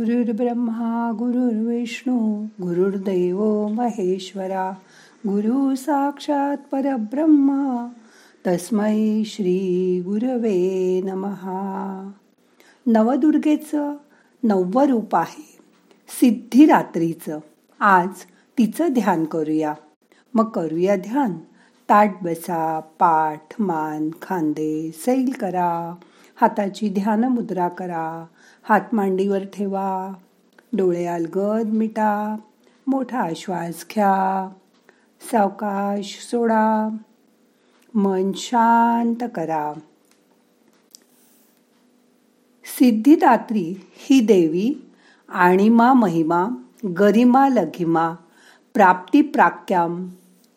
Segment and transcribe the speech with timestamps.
[0.00, 4.70] गुरुर्ब्रह्मा गुरुर्विष्णू गुरुर्दैव महेश्वरा
[5.26, 7.88] गुरु साक्षात परब्रह्मा
[8.46, 12.10] तस्मै श्री गुरवे नमहा
[12.86, 13.96] नवदुर्गेचं
[14.44, 15.58] नववं रूप आहे
[16.08, 17.38] सिद्धिरात्रीचं.
[17.80, 18.08] आज
[18.58, 19.74] तिचं ध्यान करूया.
[20.34, 21.32] मग करूया ध्यान.
[21.88, 25.94] ताट बसा पाठ मान खांदे सैल करा.
[26.40, 28.26] हाताची ध्यान मुद्रा करा.
[28.62, 30.12] हात मांडीवर ठेवा.
[30.72, 32.36] डोळे अलगद मिटा.
[32.86, 34.48] मोठा श्वास घ्या.
[35.32, 36.96] सावकाश सोडा.
[37.94, 39.72] मन शांत करा.
[42.64, 44.90] सिद्धिदात्री ही देवी
[45.28, 46.48] आणिमा महिमा
[46.98, 48.14] गरिमा लघिमा
[48.74, 50.08] प्राप्ती प्राक्याम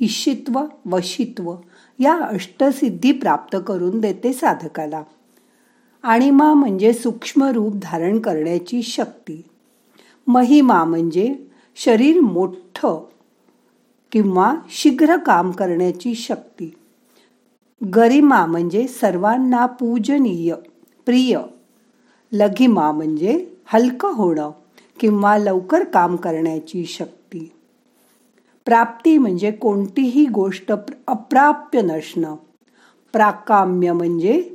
[0.00, 1.54] इशित्व वशित्व
[1.98, 5.02] या अष्टसिद्धी प्राप्त करून देते साधकाला.
[6.04, 9.42] आणिमा म्हणजे सूक्ष्म रूप धारण करण्याची शक्ती.
[10.26, 11.34] महिमा म्हणजे
[11.76, 13.04] शरीर मोठं
[14.12, 16.74] किंवा शीघ्र काम करण्याची शक्ती.
[17.94, 20.54] गरिमा म्हणजे सर्वांना पूजनीय
[21.06, 21.38] प्रिय.
[22.32, 24.50] लघिमा म्हणजे हलकं होणं
[25.00, 27.52] किंवा लवकर काम करण्याची शक्ती.
[28.64, 30.72] प्राप्ती म्हणजे कोणतीही गोष्ट
[31.06, 32.36] अप्राप्य नसणं.
[33.12, 34.50] प्राकाम्य म्हणजे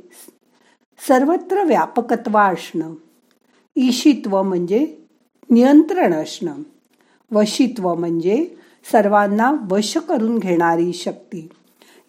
[1.08, 2.94] सर्वत्र व्यापकत्व असणं.
[3.76, 4.96] ईशित्व म्हणजे
[5.50, 6.52] नियंत्रण असणं.
[7.32, 8.46] वशित्व म्हणजे
[8.92, 11.48] सर्वांना वश करून घेणारी शक्ती.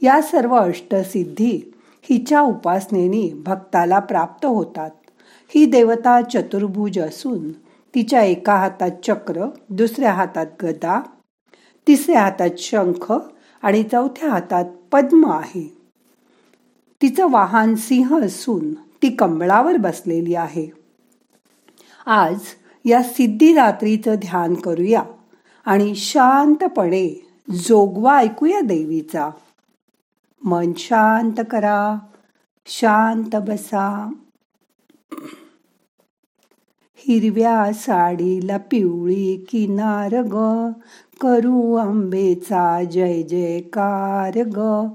[0.01, 4.91] या सर्व अष्टसिद्धी हिच्या उपासनेने भक्ताला प्राप्त होतात.
[5.47, 7.51] ही देवता चतुर्भुज असून
[7.95, 11.01] तिच्या एका हातात चक्र दुसऱ्या हातात गदा
[11.87, 13.13] तिसऱ्या हातात शंख
[13.61, 15.80] आणि चौथ्या हातात पद्म आहे.
[17.01, 20.69] तिचं वाहन सिंह असून ती कंबळावर बसलेली आहे.
[22.05, 22.39] आज
[22.85, 25.03] या सिद्धी रात्रीचं ध्यान करूया
[25.65, 29.29] आणि शांतपणे जोगवा ऐकूया देवीचा.
[30.43, 31.97] मन शांत करा
[32.65, 34.13] शांत बसा.
[36.95, 40.69] हिरव्या साडीला पिवळी किनार ग
[41.21, 44.87] करू आंबेचा जय जयकार ग.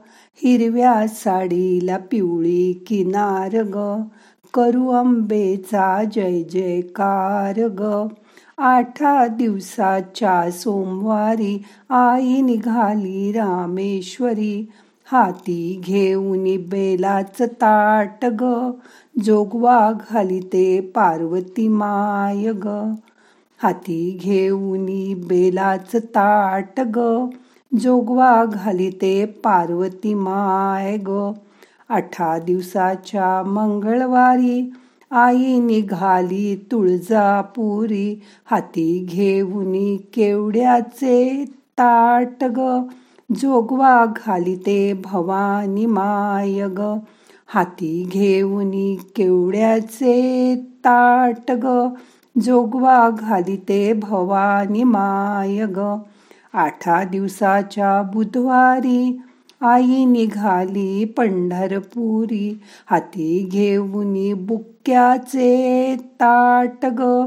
[0.45, 4.03] हिरव्या साडीला पिवळी किनार ग.
[4.55, 8.07] करू अंबेचा जय जयकार ग.
[8.59, 14.71] आठा दिवसाच्या सोमवारी आई निघाली रामेश्वरी.
[15.13, 18.71] हाती घेऊन बेलाच ताट ग.
[19.25, 22.67] जोगवा घालिते पार्वती माय ग.
[23.63, 24.87] हाती घेऊन
[25.27, 27.27] बेलाच ताट ग.
[27.75, 31.33] जोगवा घालिते पार्वती माय ग.
[31.89, 34.71] आठा दिवसाच्या मंगळवारी
[35.11, 38.23] आई निघाली तुळजापुरी.
[38.51, 41.45] हाती घेऊन केवड्याचे
[41.79, 42.83] ताट ग.
[43.41, 46.95] जोगवा घालिते भवानी माय ग.
[47.47, 48.71] हाती घेऊन
[49.17, 51.89] केवड्याचे ताट ग.
[52.43, 55.95] जोगवा घालिते भवानी माय ग.
[56.55, 59.21] आठा दिवसाच्या बुधवारी
[59.61, 62.61] आई निघाली पंढरपुरी.
[62.91, 67.27] हाती घेऊन बुक्क्याचे ताट ग.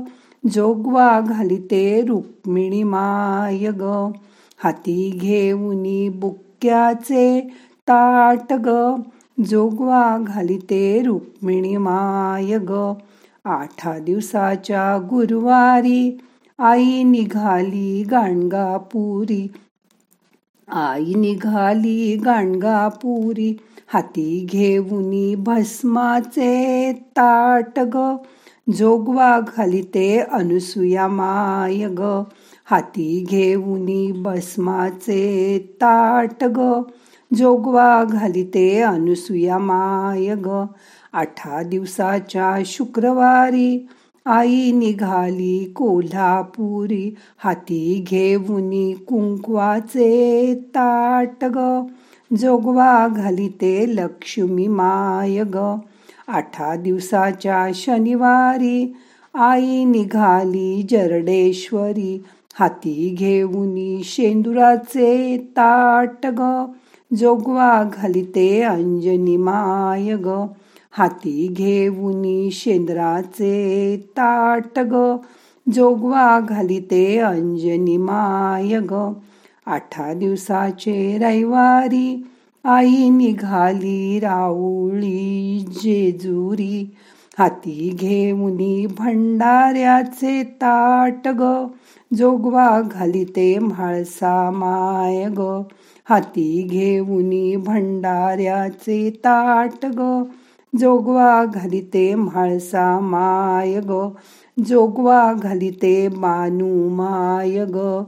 [0.53, 3.81] जोगवा घालिते रुक्मिणी माय ग.
[4.63, 7.41] हाती घेऊन बुक्क्याचे
[7.81, 8.95] ताट ग.
[9.45, 12.93] जोगवा घालिते रुक्मिणी माय ग.
[13.45, 16.17] आठा दिवसाच्या गुरुवारी
[16.61, 19.47] आई निघाली गाणगापुरी.
[20.67, 23.57] आई निघाली गाणगापुरी.
[23.87, 28.15] हाती घेऊन भस्माचे ताट ग.
[28.73, 32.23] जोगवा घालिते अनुसुया माय ग.
[32.65, 36.81] हाती घेऊन भस्माचे ताट ग.
[37.35, 40.65] जोगवा घालिते अनुसुया माय ग.
[41.13, 43.87] आठा दिवसाच्या शुक्रवारी
[44.31, 51.85] आई निघाली कोल्हापुरी हाती घेऊन कुंकवाचे ताट ग.
[52.37, 55.75] जोगवा घालिते लक्ष्मी माय ग.
[56.27, 58.93] आठा दिवसाच्या शनिवारी
[59.33, 62.23] आई निघाली जरडेश्वरी
[62.59, 66.65] हाती घेऊन शेंदुराचे ताट ग.
[67.15, 70.45] जोगवा घालिते अंजनी माय ग.
[70.97, 75.15] हाती घेऊन शेंद्राचे ताट ग
[75.67, 79.11] जोगवा घालिते अंजनी माय ग
[79.65, 82.07] आठा दिवसाचे रविवारी
[82.65, 86.83] आई निघाली राऊळी जेजुरी.
[87.37, 91.51] हाती घेऊनी भंडाऱ्याचे ताट ग
[92.17, 95.61] जोगवा घालिते म्हाळसा माय ग
[96.09, 100.21] हाती घेऊनी भंडाऱ्याचे ताट ग
[100.77, 104.09] जोगवा घालिते म्हाळसा माय ग.
[104.65, 108.03] जोगवा घालिते मानू माय ग.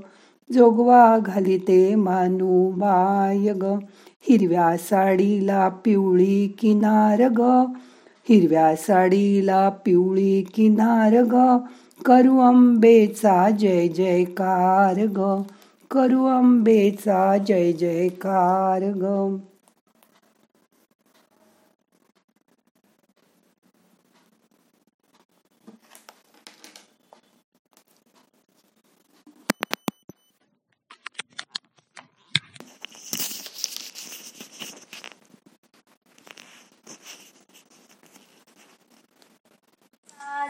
[0.54, 3.64] जोगवा घालिते मानू माय ग.
[4.30, 7.42] हिरव्या साडीला पिवळी किनार ग.
[8.30, 11.58] हिरव्या साडीला पिवळी किनार ग.
[12.06, 15.42] करू अंबेचा जय जयकार ग.
[15.92, 19.36] करू अंबेचा जय जयकार ग.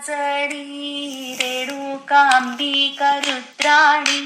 [0.07, 4.21] जडी रेणुकांबिका रुद्राणी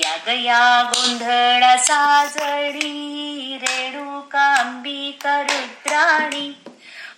[0.00, 6.50] या गया गोंधळा साजडी रेणुकांबिका रुद्राणी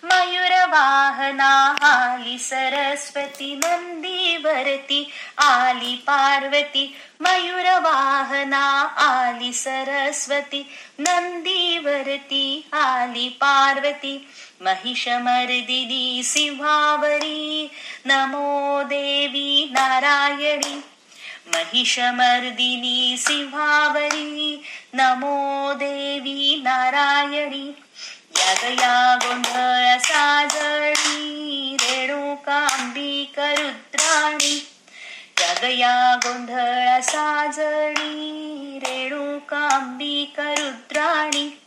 [0.05, 1.49] मयूर वाहना
[1.87, 5.01] आली सरस्वती नंदी भरती
[5.45, 6.85] आली पार्वती
[7.23, 8.63] मयूर वाहना
[9.07, 10.65] आली सरस्वती
[11.01, 12.45] नंदी भरती
[12.85, 14.15] आली पार्वती
[14.67, 17.71] महिषमर्दिनी सिंहावरी
[18.07, 20.81] नमो देवी नारायणी
[21.55, 24.61] महिषमर्दिनी सिंहावरी
[24.95, 27.65] नमो देवी नारायणी
[28.49, 34.67] या गोंधळ साजणी रेणुकांबिक रुद्राणी.
[35.79, 41.59] या गोंधळ साजणी रेणुकांबिक रुद्राणी.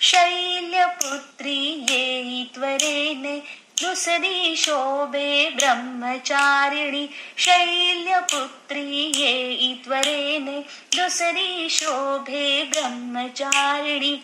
[0.00, 7.06] शैल्यपुत्री येई त्वरेने दुसरी शोभे ब्रह्मचारिणी.
[7.38, 10.60] शैल्यपुत्री येई त्वरेने
[10.96, 14.16] दुसरी शोभे ब्रह्मचारिणी.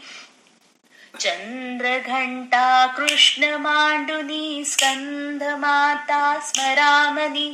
[1.20, 2.66] चन्द्रघण्टा
[2.96, 7.48] कृष्णमाण्डुनी माडुनी स्मरामनि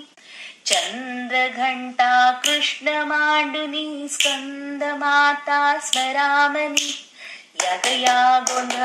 [0.66, 2.10] चन्द्रघण्टा
[2.44, 6.93] कृष्णमाण्डुनी माडुनी स्मरामनि
[7.62, 8.19] यदया
[8.49, 8.76] स्मरामी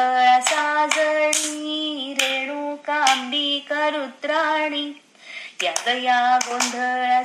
[5.64, 6.76] यज्ञया गोध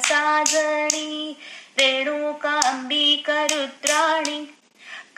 [0.09, 1.33] साजनी
[1.79, 4.45] रेणुकाम्बी करु यज्ञ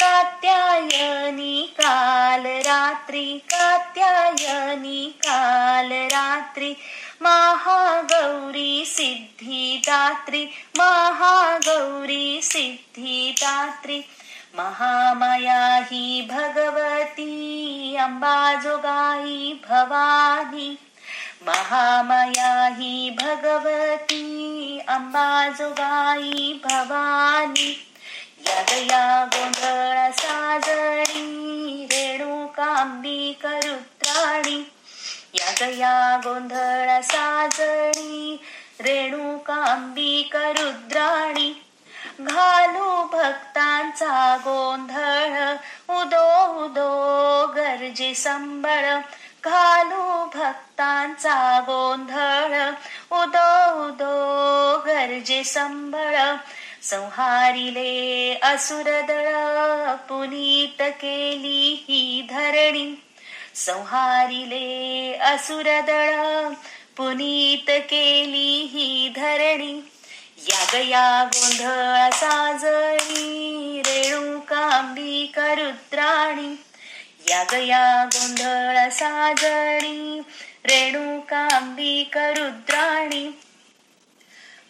[0.02, 6.76] कात्यायनी काल रात्री कात्यायनी काल रात्री
[7.22, 10.44] महागौरी सिद्धिदात्री
[10.78, 14.00] महागौरी सिद्धिदात्री
[14.58, 20.78] महामाया ही भगवती अंबाजोगाई भवानी
[21.46, 24.24] महामाया ही भगवती
[24.88, 27.70] अंबाजोगाई भवानी।
[28.46, 34.72] या गोंधळ गोंधळ साजणी रेणुकांबिक रुद्राणी
[35.34, 38.42] या गया गोंधळ साजणी
[38.80, 41.66] रेणुकांबिक रुद्राणी
[42.20, 45.54] घालू भक्तांचा गोंधळ
[45.94, 48.98] उदो उदो गर्जी संबळ.
[49.44, 52.70] घालू भक्तांचा गोंधळ
[53.16, 56.34] उदो उदो गर्जी संबळ.
[56.82, 62.94] संहारिले असुरदळ पुनीत केली ही धरणी.
[63.54, 66.48] संहारिले असुरदळ
[66.96, 69.80] पुनीत केली ही धरणी.
[70.48, 76.56] यागया गोंधळ साजळी रेणुकांबिका रुद्राणी
[77.30, 80.20] यागया गोंधळ साजळी
[80.64, 83.30] रेणुकांबिका रुद्राणी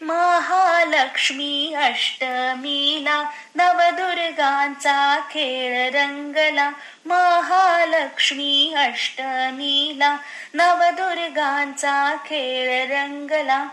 [0.02, 6.70] महालक्ष्मी अष्टमीला नवदुर्गांचा खेळ रंगला.
[7.06, 10.16] महालक्ष्मी अष्टमीला
[10.54, 13.66] नवदुर्गांचा खेळ रंगला.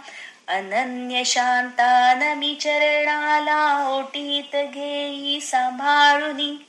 [0.47, 6.65] अनन्य शांता नमी चरणाला ओटीत घेई सांभाळुनी.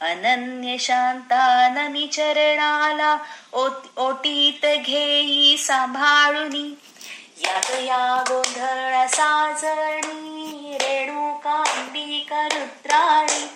[0.00, 3.16] अनन्य शांता नमी चरणाला
[3.96, 6.74] ओटीत घेई सांभाळुनी.
[7.44, 13.48] या गोंधळ साजणी रेणुकांबिका रुद्राणी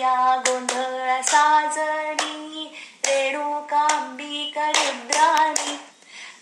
[0.00, 2.76] या गोंधळ साजणी
[3.06, 5.76] रेणुकांबिका रुद्राणी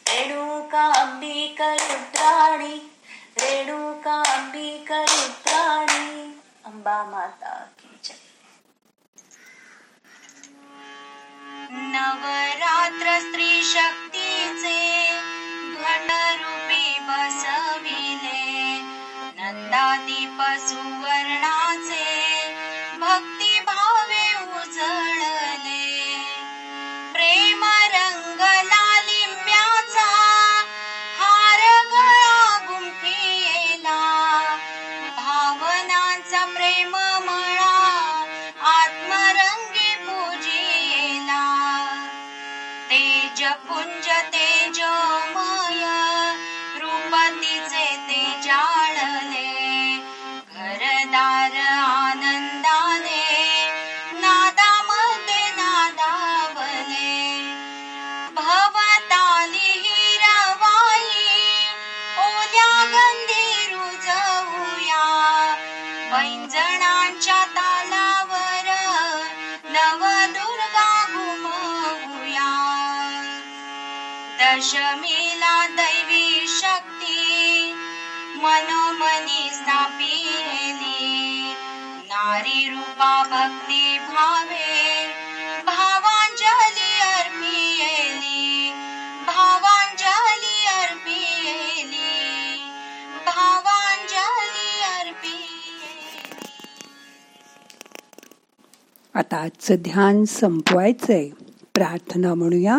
[0.09, 2.91] रेणुकांबिका रुद्राणी
[3.39, 8.15] रेणुकांबिका रुद्राणी अंबा माता की जय.
[11.71, 14.92] नवरात्र स्त्री शक्तीचे
[74.53, 77.73] दशमीला दैवी शक्ती
[78.37, 81.55] मनोमनी स्थापिली
[82.03, 85.07] नारी रूपा भक्ती भावे
[85.67, 88.73] भावांजली अर्पिली
[89.27, 92.63] भावांजली अर्पिली
[93.27, 96.11] भावांजली अर्पिली
[99.15, 101.29] आता आजचं ध्यान संपवायचंय.
[101.75, 102.79] प्रार्थना म्हणूया.